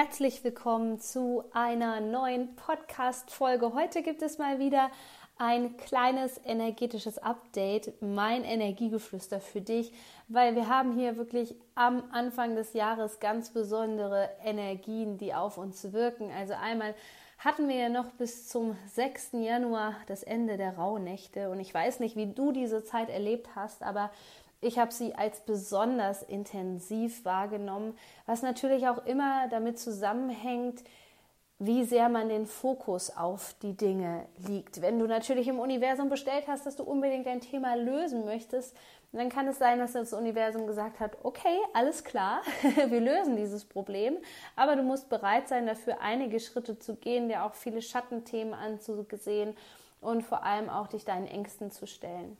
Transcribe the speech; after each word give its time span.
Herzlich 0.00 0.44
willkommen 0.44 1.00
zu 1.00 1.42
einer 1.52 2.00
neuen 2.00 2.54
Podcast-Folge. 2.54 3.74
Heute 3.74 4.04
gibt 4.04 4.22
es 4.22 4.38
mal 4.38 4.60
wieder 4.60 4.92
ein 5.38 5.76
kleines 5.76 6.40
energetisches 6.44 7.18
Update, 7.18 8.00
mein 8.00 8.44
Energiegeflüster 8.44 9.40
für 9.40 9.60
dich, 9.60 9.92
weil 10.28 10.54
wir 10.54 10.68
haben 10.68 10.92
hier 10.92 11.16
wirklich 11.16 11.56
am 11.74 12.04
Anfang 12.12 12.54
des 12.54 12.74
Jahres 12.74 13.18
ganz 13.18 13.50
besondere 13.50 14.30
Energien, 14.44 15.18
die 15.18 15.34
auf 15.34 15.58
uns 15.58 15.92
wirken. 15.92 16.30
Also 16.30 16.54
einmal 16.54 16.94
hatten 17.38 17.68
wir 17.68 17.74
ja 17.74 17.88
noch 17.88 18.12
bis 18.12 18.46
zum 18.46 18.76
6. 18.94 19.30
Januar 19.32 19.96
das 20.06 20.22
Ende 20.22 20.56
der 20.56 20.76
Rauhnächte 20.76 21.50
und 21.50 21.58
ich 21.58 21.74
weiß 21.74 21.98
nicht, 21.98 22.14
wie 22.14 22.32
du 22.32 22.52
diese 22.52 22.84
Zeit 22.84 23.10
erlebt 23.10 23.48
hast, 23.56 23.82
aber 23.82 24.12
ich 24.60 24.78
habe 24.78 24.92
sie 24.92 25.14
als 25.14 25.40
besonders 25.40 26.22
intensiv 26.22 27.24
wahrgenommen, 27.24 27.96
was 28.26 28.42
natürlich 28.42 28.88
auch 28.88 29.04
immer 29.06 29.48
damit 29.48 29.78
zusammenhängt, 29.78 30.82
wie 31.60 31.84
sehr 31.84 32.08
man 32.08 32.28
den 32.28 32.46
Fokus 32.46 33.16
auf 33.16 33.54
die 33.62 33.76
Dinge 33.76 34.26
liegt. 34.46 34.80
Wenn 34.80 35.00
du 35.00 35.06
natürlich 35.06 35.48
im 35.48 35.58
Universum 35.58 36.08
bestellt 36.08 36.46
hast, 36.46 36.66
dass 36.66 36.76
du 36.76 36.84
unbedingt 36.84 37.26
ein 37.26 37.40
Thema 37.40 37.74
lösen 37.74 38.24
möchtest, 38.24 38.76
dann 39.10 39.28
kann 39.28 39.48
es 39.48 39.58
sein, 39.58 39.78
dass 39.78 39.92
das 39.92 40.12
Universum 40.12 40.66
gesagt 40.66 41.00
hat, 41.00 41.16
okay, 41.24 41.58
alles 41.72 42.04
klar, 42.04 42.42
wir 42.88 43.00
lösen 43.00 43.36
dieses 43.36 43.64
Problem, 43.64 44.18
aber 44.54 44.76
du 44.76 44.82
musst 44.82 45.08
bereit 45.08 45.48
sein, 45.48 45.66
dafür 45.66 46.00
einige 46.00 46.38
Schritte 46.38 46.78
zu 46.78 46.94
gehen, 46.94 47.28
dir 47.28 47.44
auch 47.44 47.54
viele 47.54 47.82
Schattenthemen 47.82 48.54
anzusehen 48.54 49.56
und 50.00 50.22
vor 50.22 50.44
allem 50.44 50.68
auch 50.68 50.86
dich 50.86 51.04
deinen 51.04 51.26
Ängsten 51.26 51.72
zu 51.72 51.86
stellen. 51.86 52.36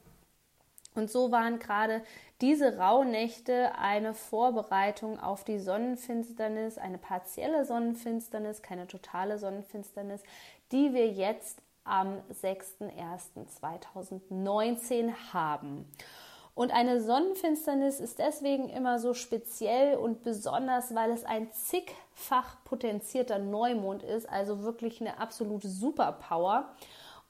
Und 0.94 1.11
so 1.11 1.31
waren 1.31 1.58
gerade 1.58 2.03
diese 2.41 2.78
Rauhnächte 2.78 3.75
eine 3.77 4.14
Vorbereitung 4.14 5.20
auf 5.20 5.44
die 5.44 5.58
Sonnenfinsternis, 5.58 6.78
eine 6.78 6.97
partielle 6.98 7.64
Sonnenfinsternis, 7.64 8.62
keine 8.62 8.86
totale 8.86 9.39
Sonnenfinsternis, 9.39 10.22
die 10.72 10.94
wir 10.94 11.09
jetzt 11.09 11.61
am 11.84 12.20
6.01.2019 12.42 15.12
haben. 15.33 15.86
Und 16.59 16.72
eine 16.72 17.00
Sonnenfinsternis 17.00 18.00
ist 18.00 18.19
deswegen 18.19 18.69
immer 18.69 18.98
so 18.98 19.14
speziell 19.14 19.97
und 19.97 20.25
besonders, 20.25 20.92
weil 20.92 21.12
es 21.12 21.25
ein 21.25 21.53
zigfach 21.53 22.56
potenzierter 22.64 23.39
Neumond 23.39 24.03
ist, 24.03 24.28
also 24.28 24.64
wirklich 24.64 25.00
eine 25.00 25.20
absolute 25.20 25.69
Superpower. 25.69 26.75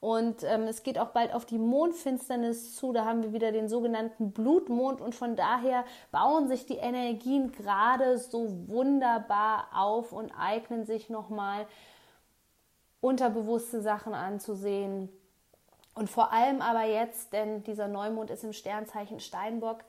Und 0.01 0.43
ähm, 0.43 0.63
es 0.63 0.83
geht 0.83 0.97
auch 0.97 1.09
bald 1.09 1.33
auf 1.33 1.45
die 1.45 1.57
Mondfinsternis 1.57 2.75
zu. 2.75 2.93
Da 2.93 3.03
haben 3.03 3.21
wir 3.21 3.33
wieder 3.33 3.51
den 3.51 3.67
sogenannten 3.67 4.31
Blutmond. 4.31 5.01
Und 5.01 5.13
von 5.13 5.35
daher 5.35 5.83
bauen 6.11 6.47
sich 6.47 6.65
die 6.65 6.77
Energien 6.77 7.51
gerade 7.51 8.17
so 8.17 8.67
wunderbar 8.67 9.67
auf 9.73 10.13
und 10.13 10.31
eignen 10.31 10.85
sich 10.85 11.09
nochmal 11.09 11.67
unterbewusste 13.01 13.81
Sachen 13.81 14.13
anzusehen. 14.13 15.09
Und 15.95 16.09
vor 16.09 16.31
allem 16.31 16.61
aber 16.61 16.83
jetzt, 16.85 17.33
denn 17.33 17.63
dieser 17.63 17.89
Neumond 17.89 18.29
ist 18.29 18.45
im 18.45 18.53
Sternzeichen 18.53 19.19
Steinbock, 19.19 19.79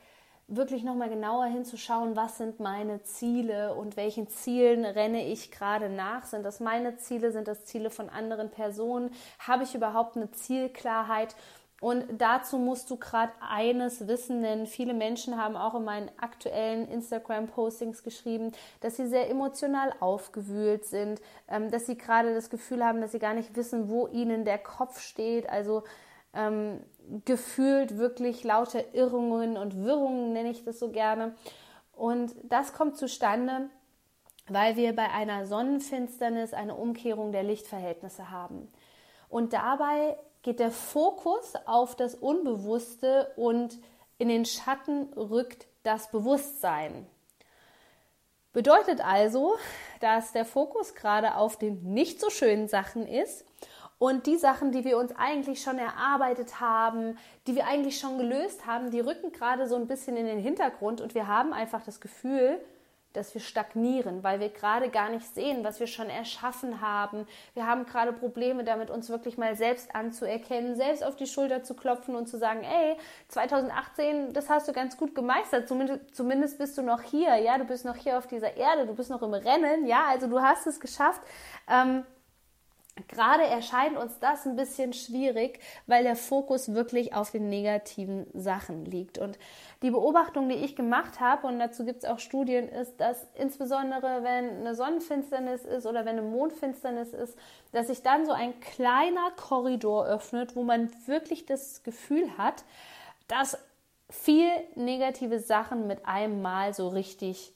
wirklich 0.50 0.83
nochmal 0.83 1.09
genauer 1.09 1.47
hinzuschauen, 1.47 2.16
was 2.16 2.38
sind 2.38 2.61
meine 2.61 3.03
Ziele 3.03 3.75
und 3.75 3.97
welchen 3.97 4.28
Zielen 4.28 4.84
renne 4.84 5.27
ich 5.27 5.50
gerade 5.50 5.88
nach. 5.88 6.27
Sind 6.27 6.44
das 6.44 6.61
meine 6.61 6.97
Ziele? 6.97 7.33
Sind 7.33 7.49
das 7.49 7.65
Ziele 7.65 7.91
von 7.91 8.11
anderen 8.11 8.50
Personen? 8.50 9.10
Habe 9.39 9.62
ich 9.62 9.75
überhaupt 9.75 10.16
eine 10.16 10.31
Zielklarheit? 10.33 11.37
Und 11.81 12.05
dazu 12.19 12.59
musst 12.59 12.91
du 12.91 12.97
gerade 12.97 13.33
eines 13.41 14.06
wissen, 14.06 14.43
denn 14.43 14.66
viele 14.66 14.93
Menschen 14.93 15.39
haben 15.43 15.56
auch 15.56 15.75
in 15.75 15.84
meinen 15.84 16.10
aktuellen 16.19 16.87
Instagram-Postings 16.89 18.03
geschrieben, 18.03 18.53
dass 18.81 18.97
sie 18.97 19.06
sehr 19.06 19.31
emotional 19.31 19.94
aufgewühlt 20.00 20.84
sind, 20.84 21.22
ähm, 21.49 21.71
dass 21.71 21.87
sie 21.87 21.97
gerade 21.97 22.34
das 22.34 22.50
Gefühl 22.50 22.84
haben, 22.84 23.00
dass 23.00 23.12
sie 23.12 23.19
gar 23.19 23.33
nicht 23.33 23.56
wissen, 23.56 23.89
wo 23.89 24.09
ihnen 24.09 24.44
der 24.44 24.59
Kopf 24.59 25.00
steht. 25.00 25.49
Also 25.49 25.84
ähm, 26.34 26.81
gefühlt 27.25 27.98
wirklich 27.98 28.44
lauter 28.44 28.94
Irrungen 28.94 29.56
und 29.56 29.76
Wirrungen, 29.76 30.32
nenne 30.32 30.50
ich 30.50 30.65
das 30.65 30.78
so 30.78 30.91
gerne. 30.91 31.34
Und 31.93 32.34
das 32.44 32.72
kommt 32.72 32.97
zustande, 32.97 33.69
weil 34.48 34.76
wir 34.76 34.94
bei 34.94 35.10
einer 35.10 35.47
Sonnenfinsternis 35.47 36.54
eine 36.54 36.75
Umkehrung 36.75 37.32
der 37.32 37.43
Lichtverhältnisse 37.43 38.31
haben. 38.31 38.69
Und 39.28 39.53
dabei 39.53 40.19
geht 40.43 40.60
der 40.60 40.71
Fokus 40.71 41.54
auf 41.66 41.97
das 41.97 42.15
Unbewusste 42.15 43.32
und 43.37 43.78
in 44.19 44.28
den 44.28 44.44
Schatten 44.44 45.12
rückt 45.15 45.66
das 45.82 46.10
Bewusstsein. 46.10 47.06
Bedeutet 48.53 49.00
also, 49.00 49.56
dass 50.00 50.32
der 50.32 50.44
Fokus 50.44 50.94
gerade 50.94 51.37
auf 51.37 51.56
den 51.56 51.92
nicht 51.92 52.21
so 52.21 52.31
schönen 52.31 52.66
Sachen 52.66 53.06
ist 53.06 53.44
und 54.00 54.25
die 54.25 54.38
Sachen, 54.38 54.72
die 54.72 54.87
wir 54.87 54.97
uns 54.97 55.12
eigentlich 55.15 55.62
schon 55.62 55.78
erarbeitet 55.78 56.59
haben, 56.59 57.19
die 57.47 57.55
wir 57.55 57.66
eigentlich 57.66 58.00
schon 58.00 58.16
gelöst 58.16 58.66
haben, 58.66 58.91
die 58.91 59.00
rücken 59.00 59.31
gerade 59.31 59.69
so 59.69 59.77
ein 59.77 59.87
bisschen 59.87 60.16
in 60.16 60.25
den 60.25 60.38
Hintergrund. 60.38 61.03
Und 61.03 61.15
wir 61.15 61.27
haben 61.27 61.53
einfach 61.53 61.83
das 61.83 62.00
Gefühl, 62.00 62.59
dass 63.12 63.34
wir 63.34 63.43
stagnieren, 63.43 64.22
weil 64.22 64.41
wir 64.41 64.49
gerade 64.49 64.89
gar 64.89 65.10
nicht 65.10 65.27
sehen, 65.34 65.65
was 65.65 65.81
wir 65.81 65.87
schon 65.87 66.09
erschaffen 66.09 66.81
haben. 66.81 67.27
Wir 67.53 67.66
haben 67.66 67.84
gerade 67.84 68.15
Probleme 68.15 68.65
damit, 68.65 68.89
uns 68.89 69.10
wirklich 69.10 69.37
mal 69.37 69.55
selbst 69.55 69.94
anzuerkennen, 69.94 70.77
selbst 70.77 71.05
auf 71.05 71.16
die 71.16 71.27
Schulter 71.27 71.62
zu 71.62 71.75
klopfen 71.75 72.15
und 72.15 72.27
zu 72.27 72.39
sagen, 72.39 72.62
ey, 72.62 72.97
2018, 73.28 74.33
das 74.33 74.49
hast 74.49 74.66
du 74.66 74.72
ganz 74.72 74.97
gut 74.97 75.15
gemeistert, 75.15 75.69
zumindest, 75.69 76.15
zumindest 76.15 76.56
bist 76.56 76.78
du 76.78 76.83
noch 76.83 77.03
hier, 77.03 77.37
ja, 77.37 77.59
du 77.59 77.65
bist 77.65 77.84
noch 77.84 77.97
hier 77.97 78.16
auf 78.16 78.27
dieser 78.27 78.56
Erde, 78.56 78.87
du 78.87 78.94
bist 78.94 79.10
noch 79.10 79.21
im 79.21 79.34
Rennen, 79.34 79.84
ja, 79.87 80.06
also 80.09 80.27
du 80.27 80.41
hast 80.41 80.66
es 80.66 80.81
geschafft. 80.81 81.21
Ähm, 81.69 82.05
Gerade 83.09 83.44
erscheint 83.44 83.97
uns 83.97 84.19
das 84.19 84.47
ein 84.47 84.56
bisschen 84.56 84.93
schwierig, 84.93 85.61
weil 85.87 86.03
der 86.03 86.16
Fokus 86.16 86.75
wirklich 86.75 87.15
auf 87.15 87.31
den 87.31 87.49
negativen 87.49 88.27
Sachen 88.34 88.84
liegt. 88.84 89.19
Und 89.19 89.38
die 89.83 89.91
Beobachtung, 89.91 90.49
die 90.49 90.56
ich 90.56 90.77
gemacht 90.77 91.21
habe, 91.21 91.47
und 91.47 91.59
dazu 91.59 91.84
gibt 91.84 92.05
es 92.05 92.09
auch 92.09 92.19
Studien, 92.19 92.69
ist, 92.69 93.00
dass 93.00 93.27
insbesondere 93.34 94.22
wenn 94.22 94.59
eine 94.59 94.75
Sonnenfinsternis 94.75 95.65
ist 95.65 95.87
oder 95.87 96.05
wenn 96.05 96.19
eine 96.19 96.22
Mondfinsternis 96.22 97.12
ist, 97.12 97.37
dass 97.72 97.87
sich 97.87 98.03
dann 98.03 98.27
so 98.27 98.33
ein 98.33 98.59
kleiner 98.60 99.31
Korridor 99.37 100.06
öffnet, 100.06 100.56
wo 100.56 100.62
man 100.62 100.91
wirklich 101.06 101.47
das 101.47 101.83
Gefühl 101.83 102.37
hat, 102.37 102.65
dass 103.28 103.59
viel 104.10 104.50
negative 104.75 105.39
Sachen 105.39 105.87
mit 105.87 106.06
einem 106.06 106.43
Mal 106.43 106.75
so 106.75 106.89
richtig 106.89 107.55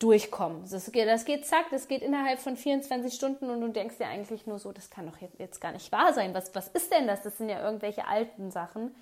durchkommen. 0.00 0.64
Das 0.68 0.90
geht, 0.90 1.06
das 1.06 1.24
geht 1.24 1.46
zack, 1.46 1.66
das 1.70 1.86
geht 1.86 2.02
innerhalb 2.02 2.40
von 2.40 2.56
24 2.56 3.14
Stunden 3.14 3.50
und 3.50 3.60
du 3.60 3.68
denkst 3.68 3.98
dir 3.98 4.06
eigentlich 4.06 4.46
nur 4.46 4.58
so, 4.58 4.72
das 4.72 4.90
kann 4.90 5.06
doch 5.06 5.18
jetzt 5.38 5.60
gar 5.60 5.72
nicht 5.72 5.92
wahr 5.92 6.12
sein. 6.12 6.34
Was, 6.34 6.54
was 6.54 6.68
ist 6.68 6.90
denn 6.90 7.06
das? 7.06 7.22
Das 7.22 7.38
sind 7.38 7.48
ja 7.48 7.62
irgendwelche 7.62 8.06
alten 8.06 8.50
Sachen. 8.50 8.94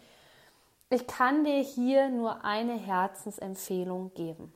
Ich 0.90 1.06
kann 1.06 1.44
dir 1.44 1.60
hier 1.60 2.08
nur 2.08 2.44
eine 2.44 2.76
Herzensempfehlung 2.76 4.12
geben. 4.14 4.52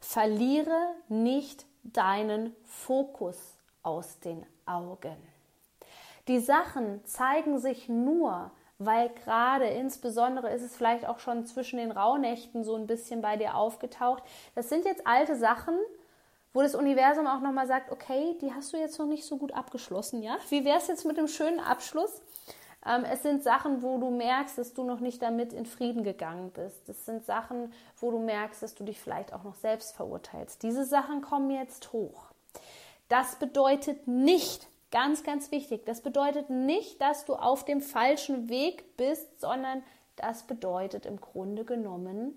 Verliere 0.00 0.94
nicht 1.08 1.66
deinen 1.82 2.56
Fokus 2.64 3.36
aus 3.82 4.18
den 4.20 4.46
Augen. 4.64 5.16
Die 6.26 6.40
Sachen 6.40 7.04
zeigen 7.04 7.58
sich 7.58 7.88
nur, 7.88 8.50
weil 8.78 9.10
gerade 9.10 9.66
insbesondere 9.66 10.50
ist 10.50 10.62
es 10.62 10.76
vielleicht 10.76 11.06
auch 11.06 11.18
schon 11.18 11.44
zwischen 11.46 11.78
den 11.78 11.90
Rauhnächten 11.90 12.64
so 12.64 12.76
ein 12.76 12.86
bisschen 12.86 13.20
bei 13.20 13.36
dir 13.36 13.56
aufgetaucht. 13.56 14.22
Das 14.54 14.68
sind 14.68 14.84
jetzt 14.84 15.06
alte 15.06 15.36
Sachen, 15.36 15.74
wo 16.54 16.62
das 16.62 16.74
Universum 16.74 17.26
auch 17.26 17.40
nochmal 17.40 17.66
sagt, 17.66 17.90
okay, 17.92 18.36
die 18.40 18.52
hast 18.52 18.72
du 18.72 18.76
jetzt 18.76 18.98
noch 18.98 19.06
nicht 19.06 19.24
so 19.24 19.36
gut 19.36 19.52
abgeschlossen, 19.52 20.22
ja? 20.22 20.36
Wie 20.48 20.64
wäre 20.64 20.78
es 20.78 20.88
jetzt 20.88 21.04
mit 21.04 21.18
einem 21.18 21.28
schönen 21.28 21.60
Abschluss? 21.60 22.22
Ähm, 22.86 23.04
es 23.04 23.22
sind 23.22 23.42
Sachen, 23.42 23.82
wo 23.82 23.98
du 23.98 24.10
merkst, 24.10 24.56
dass 24.56 24.72
du 24.72 24.84
noch 24.84 25.00
nicht 25.00 25.20
damit 25.22 25.52
in 25.52 25.66
Frieden 25.66 26.04
gegangen 26.04 26.50
bist. 26.50 26.88
Es 26.88 27.04
sind 27.04 27.24
Sachen, 27.24 27.72
wo 27.98 28.10
du 28.10 28.18
merkst, 28.18 28.62
dass 28.62 28.74
du 28.74 28.84
dich 28.84 29.00
vielleicht 29.00 29.32
auch 29.32 29.42
noch 29.42 29.56
selbst 29.56 29.94
verurteilst. 29.96 30.62
Diese 30.62 30.84
Sachen 30.84 31.20
kommen 31.20 31.50
jetzt 31.50 31.92
hoch. 31.92 32.30
Das 33.08 33.36
bedeutet 33.36 34.06
nicht, 34.06 34.68
Ganz, 34.90 35.22
ganz 35.22 35.50
wichtig. 35.50 35.84
Das 35.84 36.00
bedeutet 36.00 36.48
nicht, 36.48 37.00
dass 37.00 37.24
du 37.24 37.34
auf 37.34 37.64
dem 37.64 37.80
falschen 37.80 38.48
Weg 38.48 38.96
bist, 38.96 39.40
sondern 39.40 39.82
das 40.16 40.44
bedeutet 40.44 41.04
im 41.04 41.20
Grunde 41.20 41.64
genommen, 41.64 42.34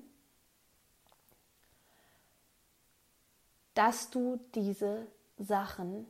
dass 3.73 4.09
du 4.09 4.39
diese 4.53 5.07
Sachen 5.37 6.05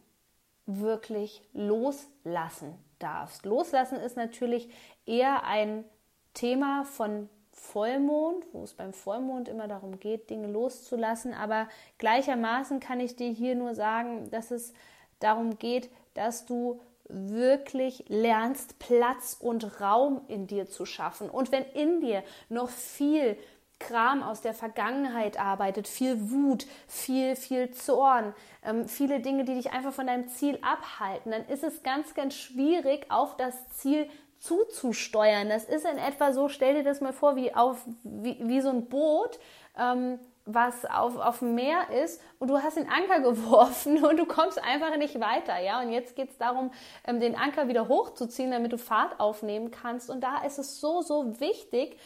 wirklich 0.66 1.42
loslassen 1.54 2.78
darfst. 3.00 3.46
Loslassen 3.46 3.98
ist 3.98 4.18
natürlich 4.18 4.70
eher 5.06 5.44
ein 5.44 5.86
Thema 6.34 6.86
von 6.86 7.30
Vollmond, 7.52 8.46
wo 8.54 8.64
es 8.64 8.74
beim 8.74 8.94
Vollmond 8.94 9.48
immer 9.48 9.68
darum 9.68 10.00
geht, 10.00 10.30
Dinge 10.30 10.48
loszulassen. 10.48 11.34
Aber 11.34 11.68
gleichermaßen 11.98 12.80
kann 12.80 13.00
ich 13.00 13.16
dir 13.16 13.30
hier 13.30 13.56
nur 13.56 13.76
sagen, 13.76 14.30
dass 14.32 14.52
es 14.52 14.74
darum 15.20 15.58
geht, 15.58 15.90
dass 16.14 16.46
du 16.46 16.82
wirklich 17.08 18.06
lernst, 18.08 18.80
Platz 18.80 19.36
und 19.40 19.82
Raum 19.82 20.22
in 20.28 20.48
dir 20.48 20.70
zu 20.70 20.86
schaffen. 20.86 21.30
Und 21.30 21.52
wenn 21.52 21.66
in 21.74 22.02
dir 22.02 22.24
noch 22.50 22.70
viel 22.70 23.38
Kram 23.80 24.22
aus 24.24 24.42
der 24.42 24.54
Vergangenheit 24.54 25.40
arbeitet, 25.40 25.88
viel 25.88 26.32
Wut, 26.32 26.68
viel, 26.88 27.36
viel 27.36 27.72
Zorn, 27.72 28.34
ähm, 28.64 28.88
viele 28.88 29.20
Dinge, 29.20 29.44
die 29.44 29.56
dich 29.56 29.72
einfach 29.72 29.92
von 29.92 30.08
deinem 30.08 30.28
Ziel 30.28 30.60
abhalten, 30.62 31.32
dann 31.32 31.46
ist 31.48 31.64
es 31.64 31.84
ganz, 31.84 32.14
ganz 32.14 32.36
schwierig, 32.36 33.08
auf 33.10 33.36
das 33.38 33.56
Ziel 33.70 34.08
zuzusteuern. 34.40 35.50
Das 35.50 35.66
ist 35.66 35.86
in 35.86 35.98
etwa 35.98 36.32
so, 36.34 36.48
stell 36.48 36.76
dir 36.76 36.84
das 36.84 37.02
mal 37.02 37.14
vor, 37.14 37.36
wie, 37.36 37.54
auf, 37.54 37.84
wie, 38.04 38.38
wie 38.42 38.62
so 38.62 38.70
ein 38.70 38.88
Boot, 38.88 39.40
ähm, 39.78 40.20
was 40.46 40.86
auf, 40.86 41.18
auf 41.18 41.40
dem 41.40 41.56
Meer 41.56 41.90
ist 42.04 42.22
und 42.40 42.50
du 42.50 42.58
hast 42.58 42.78
den 42.78 42.90
Anker 42.90 43.20
geworfen 43.30 44.04
und 44.04 44.18
du 44.18 44.26
kommst 44.26 44.62
einfach 44.64 44.96
nicht 44.98 45.20
weiter, 45.20 45.60
ja. 45.60 45.82
Und 45.82 45.92
jetzt 45.92 46.16
geht 46.16 46.32
es 46.32 46.38
darum, 46.38 46.72
ähm, 47.06 47.20
den 47.20 47.36
Anker 47.36 47.68
wieder 47.68 47.88
hochzuziehen, 47.88 48.52
damit 48.52 48.72
du 48.72 48.78
Fahrt 48.78 49.20
aufnehmen 49.20 49.72
kannst. 49.72 50.10
Und 50.10 50.22
da 50.22 50.44
ist 50.44 50.58
es 50.58 50.80
so, 50.80 51.02
so 51.02 51.40
wichtig, 51.40 51.98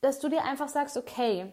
dass 0.00 0.20
du 0.20 0.28
dir 0.28 0.44
einfach 0.44 0.68
sagst, 0.68 0.96
okay, 0.96 1.52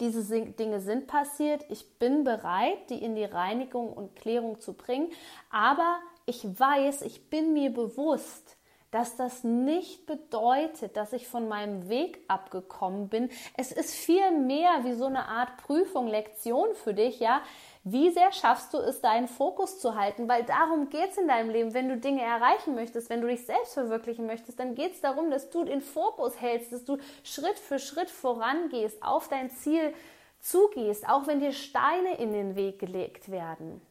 diese 0.00 0.22
Dinge 0.40 0.80
sind 0.80 1.06
passiert, 1.06 1.64
ich 1.68 1.98
bin 1.98 2.24
bereit, 2.24 2.90
die 2.90 3.02
in 3.02 3.14
die 3.14 3.24
Reinigung 3.24 3.92
und 3.92 4.16
Klärung 4.16 4.60
zu 4.60 4.72
bringen, 4.72 5.10
aber 5.50 5.98
ich 6.26 6.44
weiß, 6.44 7.02
ich 7.02 7.30
bin 7.30 7.52
mir 7.52 7.70
bewusst, 7.70 8.56
dass 8.94 9.16
das 9.16 9.42
nicht 9.42 10.06
bedeutet, 10.06 10.96
dass 10.96 11.12
ich 11.12 11.26
von 11.26 11.48
meinem 11.48 11.88
Weg 11.88 12.20
abgekommen 12.28 13.08
bin. 13.08 13.28
Es 13.56 13.72
ist 13.72 13.92
viel 13.92 14.30
mehr 14.30 14.84
wie 14.84 14.92
so 14.92 15.06
eine 15.06 15.26
Art 15.26 15.56
Prüfung, 15.56 16.06
Lektion 16.06 16.76
für 16.76 16.94
dich, 16.94 17.18
ja. 17.18 17.42
Wie 17.82 18.10
sehr 18.10 18.30
schaffst 18.30 18.72
du 18.72 18.78
es, 18.78 19.00
deinen 19.00 19.26
Fokus 19.26 19.80
zu 19.80 19.96
halten? 19.96 20.28
Weil 20.28 20.44
darum 20.44 20.90
geht 20.90 21.10
es 21.10 21.18
in 21.18 21.26
deinem 21.26 21.50
Leben. 21.50 21.74
Wenn 21.74 21.88
du 21.88 21.96
Dinge 21.96 22.22
erreichen 22.22 22.76
möchtest, 22.76 23.10
wenn 23.10 23.20
du 23.20 23.26
dich 23.26 23.44
selbst 23.44 23.74
verwirklichen 23.74 24.26
möchtest, 24.26 24.60
dann 24.60 24.76
geht 24.76 24.92
es 24.92 25.00
darum, 25.00 25.28
dass 25.28 25.50
du 25.50 25.64
den 25.64 25.80
Fokus 25.80 26.40
hältst, 26.40 26.72
dass 26.72 26.84
du 26.84 26.98
Schritt 27.24 27.58
für 27.58 27.80
Schritt 27.80 28.10
vorangehst, 28.10 29.02
auf 29.02 29.26
dein 29.26 29.50
Ziel 29.50 29.92
zugehst, 30.38 31.08
auch 31.08 31.26
wenn 31.26 31.40
dir 31.40 31.50
Steine 31.50 32.16
in 32.18 32.32
den 32.32 32.54
Weg 32.54 32.78
gelegt 32.78 33.28
werden. 33.28 33.82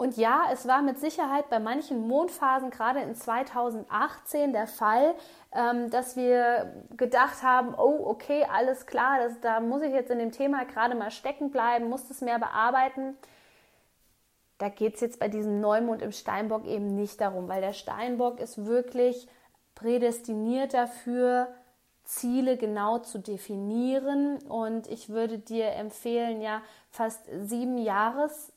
Und 0.00 0.16
ja, 0.16 0.44
es 0.50 0.66
war 0.66 0.80
mit 0.80 0.98
Sicherheit 0.98 1.50
bei 1.50 1.58
manchen 1.58 2.08
Mondphasen, 2.08 2.70
gerade 2.70 3.00
in 3.00 3.14
2018, 3.14 4.54
der 4.54 4.66
Fall, 4.66 5.14
ähm, 5.52 5.90
dass 5.90 6.16
wir 6.16 6.72
gedacht 6.96 7.42
haben, 7.42 7.74
oh, 7.74 8.06
okay, 8.06 8.46
alles 8.50 8.86
klar, 8.86 9.18
das, 9.18 9.38
da 9.42 9.60
muss 9.60 9.82
ich 9.82 9.92
jetzt 9.92 10.10
in 10.10 10.18
dem 10.18 10.32
Thema 10.32 10.64
gerade 10.64 10.94
mal 10.94 11.10
stecken 11.10 11.50
bleiben, 11.50 11.90
muss 11.90 12.08
das 12.08 12.22
mehr 12.22 12.38
bearbeiten. 12.38 13.14
Da 14.56 14.70
geht 14.70 14.94
es 14.94 15.02
jetzt 15.02 15.20
bei 15.20 15.28
diesem 15.28 15.60
Neumond 15.60 16.00
im 16.00 16.12
Steinbock 16.12 16.64
eben 16.64 16.96
nicht 16.96 17.20
darum, 17.20 17.46
weil 17.50 17.60
der 17.60 17.74
Steinbock 17.74 18.40
ist 18.40 18.64
wirklich 18.64 19.28
prädestiniert 19.74 20.72
dafür, 20.72 21.48
Ziele 22.04 22.56
genau 22.56 23.00
zu 23.00 23.18
definieren. 23.18 24.38
Und 24.48 24.86
ich 24.86 25.10
würde 25.10 25.38
dir 25.38 25.72
empfehlen, 25.72 26.40
ja, 26.40 26.62
fast 26.88 27.20
sieben 27.42 27.76
Jahres 27.76 28.50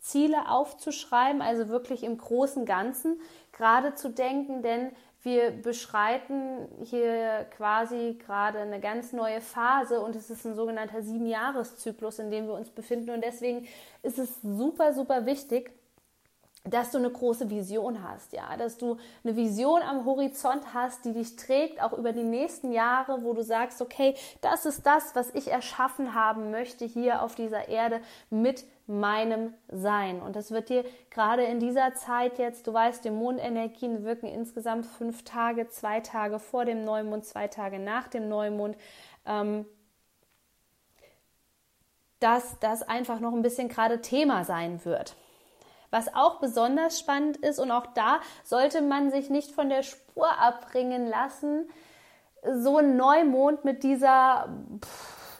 Ziele 0.00 0.48
aufzuschreiben, 0.48 1.42
also 1.42 1.68
wirklich 1.68 2.02
im 2.02 2.18
großen 2.18 2.64
Ganzen 2.64 3.20
gerade 3.52 3.94
zu 3.94 4.10
denken, 4.10 4.62
denn 4.62 4.92
wir 5.22 5.50
beschreiten 5.50 6.68
hier 6.84 7.46
quasi 7.56 8.18
gerade 8.24 8.60
eine 8.60 8.80
ganz 8.80 9.12
neue 9.12 9.40
Phase 9.40 10.00
und 10.00 10.14
es 10.14 10.30
ist 10.30 10.46
ein 10.46 10.54
sogenannter 10.54 11.02
Siebenjahreszyklus, 11.02 12.20
in 12.20 12.30
dem 12.30 12.46
wir 12.46 12.54
uns 12.54 12.70
befinden 12.70 13.10
und 13.10 13.24
deswegen 13.24 13.66
ist 14.02 14.18
es 14.18 14.40
super, 14.42 14.92
super 14.94 15.26
wichtig, 15.26 15.72
dass 16.64 16.90
du 16.90 16.98
eine 16.98 17.10
große 17.10 17.50
Vision 17.50 18.02
hast, 18.02 18.32
ja, 18.32 18.56
dass 18.56 18.78
du 18.78 18.96
eine 19.24 19.36
Vision 19.36 19.82
am 19.82 20.04
Horizont 20.04 20.74
hast, 20.74 21.04
die 21.04 21.12
dich 21.12 21.36
trägt, 21.36 21.82
auch 21.82 21.92
über 21.96 22.12
die 22.12 22.24
nächsten 22.24 22.72
Jahre, 22.72 23.22
wo 23.22 23.32
du 23.32 23.42
sagst, 23.42 23.80
okay, 23.80 24.14
das 24.40 24.66
ist 24.66 24.84
das, 24.84 25.14
was 25.14 25.34
ich 25.34 25.48
erschaffen 25.48 26.14
haben 26.14 26.50
möchte 26.50 26.84
hier 26.84 27.22
auf 27.22 27.34
dieser 27.34 27.68
Erde 27.68 28.00
mit 28.30 28.64
meinem 28.88 29.54
Sein. 29.68 30.20
Und 30.20 30.34
das 30.34 30.50
wird 30.50 30.70
dir 30.70 30.84
gerade 31.10 31.44
in 31.44 31.60
dieser 31.60 31.94
Zeit 31.94 32.38
jetzt, 32.38 32.66
du 32.66 32.72
weißt, 32.72 33.04
die 33.04 33.10
Mondenergien 33.10 34.02
wirken 34.04 34.26
insgesamt 34.26 34.86
fünf 34.86 35.24
Tage, 35.24 35.68
zwei 35.68 36.00
Tage 36.00 36.38
vor 36.38 36.64
dem 36.64 36.84
Neumond, 36.84 37.26
zwei 37.26 37.48
Tage 37.48 37.78
nach 37.78 38.08
dem 38.08 38.28
Neumond. 38.28 38.76
Ähm, 39.26 39.66
dass 42.20 42.58
das 42.58 42.82
einfach 42.82 43.20
noch 43.20 43.32
ein 43.32 43.42
bisschen 43.42 43.68
gerade 43.68 44.00
Thema 44.00 44.44
sein 44.44 44.84
wird. 44.84 45.14
Was 45.90 46.14
auch 46.14 46.40
besonders 46.40 46.98
spannend 46.98 47.36
ist 47.38 47.58
und 47.58 47.70
auch 47.70 47.86
da 47.86 48.20
sollte 48.42 48.82
man 48.82 49.10
sich 49.10 49.30
nicht 49.30 49.52
von 49.52 49.68
der 49.68 49.82
Spur 49.82 50.38
abbringen 50.38 51.06
lassen, 51.06 51.70
so 52.42 52.78
ein 52.78 52.96
Neumond 52.96 53.64
mit 53.64 53.82
dieser 53.82 54.48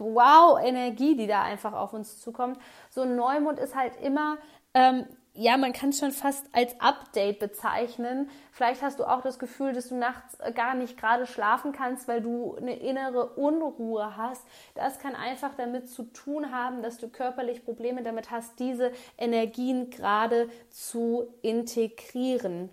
Wow-Energie, 0.00 1.16
die 1.16 1.26
da 1.26 1.42
einfach 1.42 1.72
auf 1.72 1.92
uns 1.92 2.20
zukommt. 2.20 2.58
So 2.90 3.02
ein 3.02 3.16
Neumond 3.16 3.58
ist 3.58 3.74
halt 3.74 3.92
immer 4.00 4.38
ähm, 4.74 5.06
ja, 5.40 5.56
man 5.56 5.72
kann 5.72 5.90
es 5.90 6.00
schon 6.00 6.10
fast 6.10 6.46
als 6.52 6.80
Update 6.80 7.38
bezeichnen. 7.38 8.28
Vielleicht 8.50 8.82
hast 8.82 8.98
du 8.98 9.04
auch 9.04 9.22
das 9.22 9.38
Gefühl, 9.38 9.72
dass 9.72 9.88
du 9.88 9.94
nachts 9.94 10.34
äh, 10.40 10.50
gar 10.50 10.74
nicht 10.74 10.98
gerade 10.98 11.26
schlafen 11.26 11.70
kannst, 11.70 12.08
weil 12.08 12.20
du 12.20 12.56
eine 12.56 12.74
innere 12.74 13.34
Unruhe 13.36 14.16
hast. 14.16 14.42
Das 14.74 14.98
kann 14.98 15.14
einfach 15.14 15.54
damit 15.54 15.88
zu 15.88 16.02
tun 16.02 16.50
haben, 16.50 16.82
dass 16.82 16.98
du 16.98 17.08
körperlich 17.08 17.64
Probleme 17.64 18.02
damit 18.02 18.32
hast, 18.32 18.58
diese 18.58 18.90
Energien 19.16 19.90
gerade 19.90 20.48
zu 20.70 21.32
integrieren. 21.42 22.68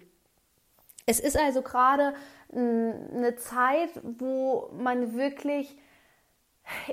Es 1.06 1.20
ist 1.20 1.38
also 1.38 1.62
gerade 1.62 2.16
eine 2.52 3.36
Zeit, 3.36 3.92
wo 4.02 4.72
man 4.76 5.16
wirklich 5.16 5.78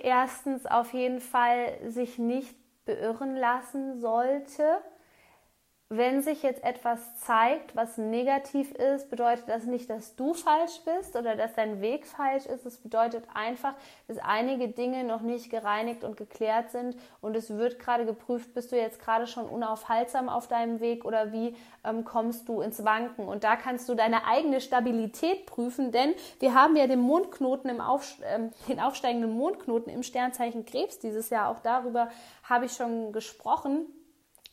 erstens 0.02 0.66
auf 0.66 0.92
jeden 0.92 1.20
Fall 1.20 1.78
sich 1.88 2.18
nicht 2.18 2.56
beirren 2.84 3.36
lassen 3.36 4.00
sollte 4.00 4.82
wenn 5.96 6.22
sich 6.22 6.42
jetzt 6.42 6.64
etwas 6.64 7.18
zeigt, 7.18 7.76
was 7.76 7.98
negativ 7.98 8.72
ist, 8.72 9.10
bedeutet 9.10 9.48
das 9.48 9.64
nicht, 9.64 9.90
dass 9.90 10.16
du 10.16 10.32
falsch 10.32 10.80
bist 10.86 11.16
oder 11.16 11.36
dass 11.36 11.54
dein 11.54 11.82
Weg 11.82 12.06
falsch 12.06 12.46
ist. 12.46 12.64
Es 12.64 12.78
bedeutet 12.78 13.24
einfach, 13.34 13.74
dass 14.08 14.16
einige 14.16 14.68
Dinge 14.68 15.04
noch 15.04 15.20
nicht 15.20 15.50
gereinigt 15.50 16.02
und 16.02 16.16
geklärt 16.16 16.70
sind 16.70 16.96
und 17.20 17.36
es 17.36 17.50
wird 17.50 17.78
gerade 17.78 18.06
geprüft, 18.06 18.54
bist 18.54 18.72
du 18.72 18.76
jetzt 18.76 19.00
gerade 19.00 19.26
schon 19.26 19.46
unaufhaltsam 19.46 20.30
auf 20.30 20.48
deinem 20.48 20.80
Weg 20.80 21.04
oder 21.04 21.30
wie 21.30 21.56
ähm, 21.84 22.04
kommst 22.04 22.48
du 22.48 22.62
ins 22.62 22.84
Wanken. 22.84 23.28
Und 23.28 23.44
da 23.44 23.56
kannst 23.56 23.88
du 23.90 23.94
deine 23.94 24.26
eigene 24.26 24.62
Stabilität 24.62 25.44
prüfen, 25.44 25.92
denn 25.92 26.14
wir 26.38 26.54
haben 26.54 26.74
ja 26.74 26.86
den 26.86 27.00
Mondknoten 27.00 27.68
im 27.68 27.82
Auf, 27.82 28.16
ähm, 28.24 28.50
den 28.66 28.80
aufsteigenden 28.80 29.32
Mondknoten 29.36 29.92
im 29.92 30.02
Sternzeichen 30.02 30.64
Krebs 30.64 30.98
dieses 31.00 31.28
Jahr. 31.28 31.50
Auch 31.50 31.60
darüber 31.60 32.08
habe 32.44 32.64
ich 32.64 32.72
schon 32.72 33.12
gesprochen. 33.12 33.86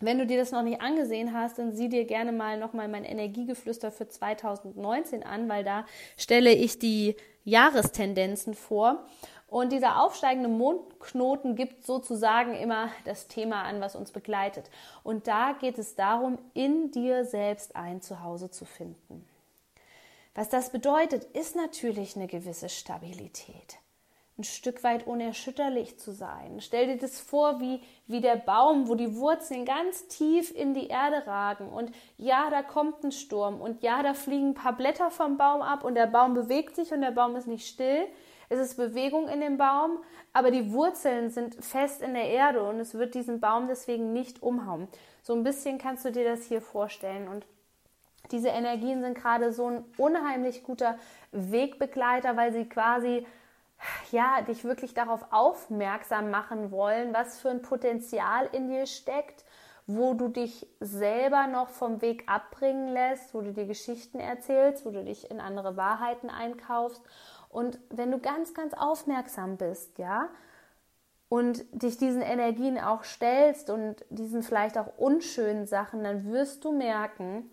Wenn 0.02 0.18
du 0.18 0.26
dir 0.26 0.38
das 0.38 0.52
noch 0.52 0.64
nicht 0.64 0.80
angesehen 0.80 1.34
hast, 1.34 1.60
dann 1.60 1.74
sieh 1.74 1.90
dir 1.90 2.06
gerne 2.06 2.32
mal 2.32 2.58
nochmal 2.58 2.88
mein 2.88 3.04
Energiegeflüster 3.04 3.92
für 3.92 4.08
2019 4.08 5.24
an, 5.24 5.50
weil 5.50 5.66
da 5.66 5.86
stelle 6.16 6.54
ich 6.54 6.80
die 6.80 7.18
Jahrestendenzen 7.44 8.54
vor. 8.54 9.06
Und 9.48 9.74
dieser 9.74 10.02
aufsteigende 10.02 10.48
Mondknoten 10.48 11.56
gibt 11.56 11.84
sozusagen 11.86 12.54
immer 12.54 12.90
das 13.04 13.28
Thema 13.28 13.64
an, 13.64 13.82
was 13.82 13.96
uns 13.96 14.12
begleitet. 14.12 14.70
Und 15.04 15.28
da 15.28 15.54
geht 15.60 15.78
es 15.80 15.96
darum, 15.96 16.38
in 16.54 16.92
dir 16.92 17.26
selbst 17.26 17.76
ein 17.76 18.02
Zuhause 18.02 18.52
zu 18.52 18.64
finden. 18.64 19.28
Was 20.34 20.48
das 20.48 20.72
bedeutet, 20.72 21.26
ist 21.26 21.56
natürlich 21.56 22.16
eine 22.16 22.28
gewisse 22.28 22.70
Stabilität 22.70 23.80
ein 24.40 24.44
Stück 24.46 24.84
weit 24.84 25.06
unerschütterlich 25.06 26.00
zu 26.00 26.12
sein. 26.12 26.62
Stell 26.62 26.88
dir 26.88 26.98
das 26.98 27.20
vor, 27.20 27.60
wie, 27.60 27.82
wie 28.08 28.22
der 28.22 28.38
Baum, 28.38 28.88
wo 28.88 28.96
die 28.96 29.16
Wurzeln 29.18 29.66
ganz 29.66 30.08
tief 30.08 30.56
in 30.56 30.74
die 30.74 30.88
Erde 30.88 31.28
ragen. 31.28 31.68
Und 31.68 31.92
ja, 32.18 32.50
da 32.50 32.64
kommt 32.64 33.04
ein 33.04 33.12
Sturm. 33.12 33.60
Und 33.62 33.84
ja, 33.84 34.02
da 34.02 34.14
fliegen 34.14 34.52
ein 34.52 34.54
paar 34.54 34.76
Blätter 34.76 35.12
vom 35.12 35.38
Baum 35.38 35.62
ab 35.62 35.84
und 35.84 35.96
der 35.96 36.08
Baum 36.08 36.34
bewegt 36.34 36.76
sich 36.76 36.92
und 36.94 37.02
der 37.02 37.12
Baum 37.12 37.36
ist 37.36 37.48
nicht 37.48 37.68
still. 37.68 38.08
Es 38.48 38.60
ist 38.60 38.78
Bewegung 38.78 39.28
in 39.28 39.42
dem 39.42 39.58
Baum, 39.58 40.00
aber 40.34 40.50
die 40.50 40.72
Wurzeln 40.72 41.30
sind 41.30 41.64
fest 41.64 42.02
in 42.02 42.16
der 42.16 42.30
Erde 42.30 42.64
und 42.64 42.80
es 42.80 42.96
wird 42.96 43.14
diesen 43.14 43.40
Baum 43.40 43.68
deswegen 43.68 44.12
nicht 44.14 44.42
umhauen. 44.42 44.88
So 45.22 45.34
ein 45.34 45.44
bisschen 45.44 45.78
kannst 45.78 46.06
du 46.06 46.12
dir 46.12 46.24
das 46.24 46.46
hier 46.46 46.62
vorstellen. 46.62 47.28
Und 47.28 47.46
diese 48.32 48.50
Energien 48.50 49.02
sind 49.02 49.16
gerade 49.16 49.52
so 49.52 49.68
ein 49.68 49.84
unheimlich 49.98 50.64
guter 50.64 50.98
Wegbegleiter, 51.32 52.38
weil 52.38 52.54
sie 52.54 52.66
quasi 52.66 53.26
ja, 54.12 54.42
dich 54.42 54.64
wirklich 54.64 54.94
darauf 54.94 55.26
aufmerksam 55.32 56.32
machen 56.32 56.72
wollen, 56.72 57.14
was 57.14 57.40
für 57.40 57.50
ein 57.50 57.62
Potenzial 57.62 58.50
in 58.52 58.68
dir 58.68 58.86
steckt, 58.86 59.46
wo 59.88 60.14
du 60.14 60.28
dich 60.28 60.68
selber 60.80 61.48
noch 61.48 61.70
vom 61.70 62.02
Weg 62.02 62.24
abbringen 62.28 62.90
lässt, 62.90 63.34
wo 63.34 63.42
du 63.42 63.54
dir 63.54 63.66
Geschichten 63.66 64.20
erzählst, 64.20 64.86
wo 64.86 64.92
du 64.92 65.04
dich 65.04 65.32
in 65.32 65.40
andere 65.40 65.78
Wahrheiten 65.78 66.30
einkaufst. 66.30 67.02
Und 67.50 67.80
wenn 67.90 68.12
du 68.12 68.20
ganz, 68.20 68.54
ganz 68.54 68.74
aufmerksam 68.74 69.58
bist, 69.58 69.98
ja, 69.98 70.30
und 71.28 71.64
dich 71.72 71.98
diesen 71.98 72.22
Energien 72.22 72.80
auch 72.80 73.04
stellst 73.04 73.70
und 73.70 74.04
diesen 74.10 74.44
vielleicht 74.44 74.78
auch 74.78 74.98
unschönen 74.98 75.68
Sachen, 75.68 76.04
dann 76.04 76.32
wirst 76.32 76.66
du 76.66 76.72
merken, 76.72 77.50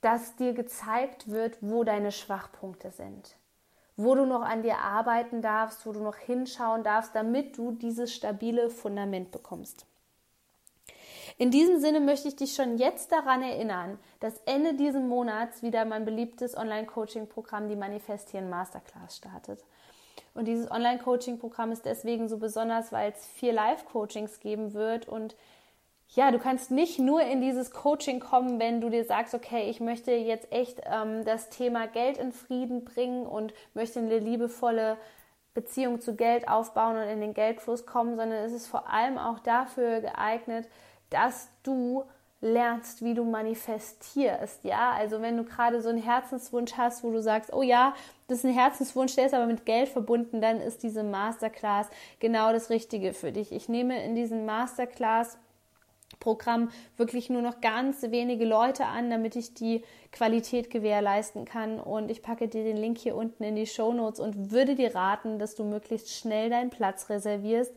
dass 0.00 0.36
dir 0.36 0.52
gezeigt 0.52 1.30
wird, 1.30 1.58
wo 1.60 1.84
deine 1.84 2.12
Schwachpunkte 2.12 2.90
sind 2.90 3.36
wo 3.96 4.14
du 4.14 4.26
noch 4.26 4.42
an 4.42 4.62
dir 4.62 4.78
arbeiten 4.78 5.40
darfst, 5.40 5.86
wo 5.86 5.92
du 5.92 6.00
noch 6.00 6.16
hinschauen 6.16 6.82
darfst, 6.82 7.14
damit 7.14 7.56
du 7.56 7.72
dieses 7.72 8.12
stabile 8.12 8.70
Fundament 8.70 9.30
bekommst. 9.30 9.86
In 11.36 11.50
diesem 11.50 11.80
Sinne 11.80 12.00
möchte 12.00 12.28
ich 12.28 12.36
dich 12.36 12.54
schon 12.54 12.78
jetzt 12.78 13.10
daran 13.10 13.42
erinnern, 13.42 13.98
dass 14.20 14.38
Ende 14.46 14.74
dieses 14.74 15.02
Monats 15.02 15.62
wieder 15.62 15.84
mein 15.84 16.04
beliebtes 16.04 16.56
Online-Coaching-Programm, 16.56 17.68
die 17.68 17.76
Manifestieren 17.76 18.48
Masterclass, 18.50 19.16
startet. 19.16 19.64
Und 20.34 20.46
dieses 20.46 20.70
Online-Coaching-Programm 20.70 21.72
ist 21.72 21.84
deswegen 21.84 22.28
so 22.28 22.38
besonders, 22.38 22.92
weil 22.92 23.12
es 23.12 23.26
vier 23.26 23.52
Live-Coachings 23.52 24.40
geben 24.40 24.74
wird 24.74 25.08
und 25.08 25.34
ja, 26.14 26.30
du 26.30 26.38
kannst 26.38 26.70
nicht 26.70 26.98
nur 26.98 27.22
in 27.22 27.40
dieses 27.40 27.72
Coaching 27.72 28.20
kommen, 28.20 28.60
wenn 28.60 28.80
du 28.80 28.88
dir 28.88 29.04
sagst, 29.04 29.34
okay, 29.34 29.68
ich 29.68 29.80
möchte 29.80 30.12
jetzt 30.12 30.50
echt 30.52 30.80
ähm, 30.84 31.24
das 31.24 31.50
Thema 31.50 31.86
Geld 31.88 32.18
in 32.18 32.32
Frieden 32.32 32.84
bringen 32.84 33.26
und 33.26 33.52
möchte 33.74 33.98
eine 33.98 34.18
liebevolle 34.18 34.96
Beziehung 35.54 36.00
zu 36.00 36.14
Geld 36.14 36.48
aufbauen 36.48 36.96
und 36.96 37.08
in 37.08 37.20
den 37.20 37.34
Geldfluss 37.34 37.84
kommen, 37.84 38.16
sondern 38.16 38.44
es 38.44 38.52
ist 38.52 38.68
vor 38.68 38.88
allem 38.88 39.18
auch 39.18 39.40
dafür 39.40 40.00
geeignet, 40.00 40.68
dass 41.10 41.48
du 41.64 42.04
lernst, 42.40 43.02
wie 43.02 43.14
du 43.14 43.24
manifestierst. 43.24 44.64
Ja, 44.64 44.92
also 44.92 45.20
wenn 45.20 45.36
du 45.36 45.44
gerade 45.44 45.80
so 45.80 45.88
einen 45.88 46.02
Herzenswunsch 46.02 46.74
hast, 46.76 47.02
wo 47.02 47.10
du 47.10 47.22
sagst, 47.22 47.52
oh 47.52 47.62
ja, 47.62 47.94
das 48.28 48.38
ist 48.38 48.44
ein 48.44 48.52
Herzenswunsch, 48.52 49.16
der 49.16 49.26
ist 49.26 49.34
aber 49.34 49.46
mit 49.46 49.64
Geld 49.64 49.88
verbunden, 49.88 50.40
dann 50.40 50.60
ist 50.60 50.82
diese 50.82 51.02
Masterclass 51.02 51.88
genau 52.20 52.52
das 52.52 52.70
Richtige 52.70 53.14
für 53.14 53.32
dich. 53.32 53.50
Ich 53.50 53.68
nehme 53.68 54.04
in 54.04 54.14
diesen 54.14 54.44
Masterclass 54.44 55.38
Programm 56.20 56.70
wirklich 56.96 57.30
nur 57.30 57.42
noch 57.42 57.60
ganz 57.60 58.02
wenige 58.02 58.44
Leute 58.44 58.86
an, 58.86 59.10
damit 59.10 59.36
ich 59.36 59.54
die 59.54 59.82
Qualität 60.12 60.70
gewährleisten 60.70 61.44
kann. 61.44 61.80
Und 61.80 62.10
ich 62.10 62.22
packe 62.22 62.48
dir 62.48 62.64
den 62.64 62.76
Link 62.76 62.98
hier 62.98 63.16
unten 63.16 63.44
in 63.44 63.56
die 63.56 63.66
Show 63.66 63.92
Notes 63.92 64.20
und 64.20 64.50
würde 64.50 64.74
dir 64.74 64.94
raten, 64.94 65.38
dass 65.38 65.54
du 65.54 65.64
möglichst 65.64 66.10
schnell 66.10 66.50
deinen 66.50 66.70
Platz 66.70 67.08
reservierst. 67.10 67.72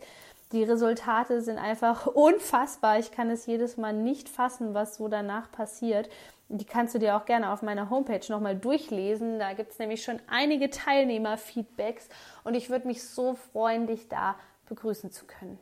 Die 0.53 0.63
Resultate 0.63 1.41
sind 1.41 1.58
einfach 1.58 2.08
unfassbar. 2.13 3.00
Ich 3.00 3.12
kann 3.12 3.29
es 3.29 3.46
jedes 3.46 3.77
Mal 3.77 3.94
nicht 3.94 4.29
fassen, 4.29 4.74
was 4.74 4.98
so 4.98 5.08
danach 5.08 5.51
passiert. 5.51 6.10
Die 6.50 6.65
kannst 6.65 6.96
du 6.96 7.00
dir 7.00 7.17
auch 7.17 7.25
gerne 7.25 7.51
auf 7.51 7.62
meiner 7.62 7.89
Homepage 7.89 8.22
nochmal 8.29 8.56
durchlesen. 8.56 9.39
Da 9.39 9.53
gibt 9.53 9.74
es 9.74 9.79
nämlich 9.79 10.03
schon 10.03 10.20
einige 10.27 10.70
Teilnehmer-Feedbacks 10.70 12.08
und 12.46 12.53
ich 12.53 12.70
würde 12.70 12.88
mich 12.88 13.03
so 13.03 13.36
freuen, 13.36 13.88
dich 13.88 14.08
da 14.08 14.36
begrüßen 14.70 15.12
zu 15.12 15.25
können. 15.25 15.60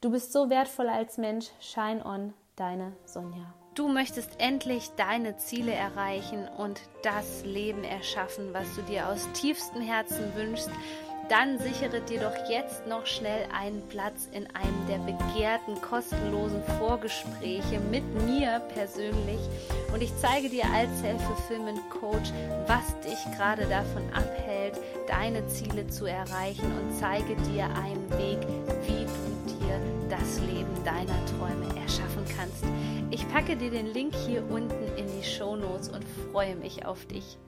Du 0.00 0.10
bist 0.10 0.32
so 0.32 0.48
wertvoll 0.48 0.88
als 0.88 1.18
Mensch. 1.18 1.48
Shine 1.60 2.04
on, 2.06 2.32
deine 2.56 2.92
Sonja. 3.04 3.52
Du 3.74 3.88
möchtest 3.88 4.40
endlich 4.40 4.90
deine 4.96 5.36
Ziele 5.36 5.72
erreichen 5.72 6.48
und 6.56 6.80
das 7.02 7.44
Leben 7.44 7.84
erschaffen, 7.84 8.52
was 8.52 8.74
du 8.76 8.82
dir 8.82 9.08
aus 9.08 9.28
tiefstem 9.34 9.82
Herzen 9.82 10.34
wünschst 10.34 10.70
dann 11.30 11.60
sichere 11.60 12.00
dir 12.00 12.20
doch 12.20 12.50
jetzt 12.50 12.88
noch 12.88 13.06
schnell 13.06 13.46
einen 13.56 13.86
Platz 13.88 14.28
in 14.32 14.48
einem 14.48 14.86
der 14.88 14.98
begehrten 14.98 15.80
kostenlosen 15.80 16.60
Vorgespräche 16.76 17.78
mit 17.88 18.02
mir 18.26 18.60
persönlich 18.74 19.38
und 19.94 20.02
ich 20.02 20.10
zeige 20.20 20.48
dir 20.48 20.64
als 20.74 20.90
Self-Fulfillment 20.98 21.88
Coach, 21.88 22.32
was 22.66 22.98
dich 23.08 23.36
gerade 23.36 23.64
davon 23.66 24.02
abhält, 24.12 24.74
deine 25.06 25.46
Ziele 25.46 25.86
zu 25.86 26.06
erreichen 26.06 26.66
und 26.66 26.98
zeige 26.98 27.36
dir 27.52 27.66
einen 27.66 28.10
Weg, 28.18 28.40
wie 28.88 29.04
du 29.04 29.29
das 30.10 30.40
Leben 30.40 30.84
deiner 30.84 31.24
Träume 31.26 31.66
erschaffen 31.80 32.24
kannst. 32.36 32.64
Ich 33.10 33.26
packe 33.28 33.56
dir 33.56 33.70
den 33.70 33.86
Link 33.86 34.14
hier 34.14 34.44
unten 34.50 34.84
in 34.96 35.06
die 35.06 35.24
Show 35.24 35.56
Notes 35.56 35.88
und 35.88 36.04
freue 36.32 36.56
mich 36.56 36.84
auf 36.84 37.06
dich. 37.06 37.38